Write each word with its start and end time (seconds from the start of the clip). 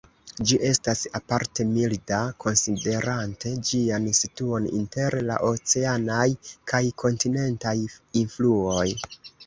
Ĝi 0.51 0.55
estas 0.67 1.01
aparte 1.19 1.65
milda, 1.73 2.21
konsiderante 2.45 3.53
ĝian 3.69 4.09
situon 4.23 4.67
inter 4.81 5.21
la 5.29 5.39
oceanaj 5.53 6.27
kaj 6.73 6.85
kontinentaj 7.07 7.79
influoj. 8.25 8.87